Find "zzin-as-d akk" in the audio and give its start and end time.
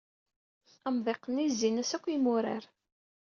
1.53-2.05